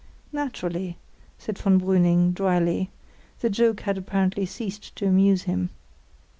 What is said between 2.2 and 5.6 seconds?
dryly; the joke had apparently ceased to amuse